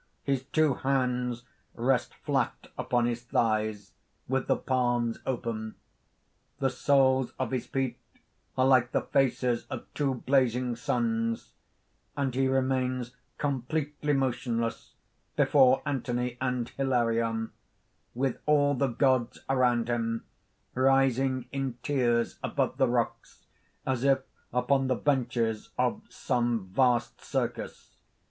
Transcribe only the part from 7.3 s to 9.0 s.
of his feet are like